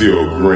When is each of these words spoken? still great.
still 0.00 0.24
great. 0.38 0.49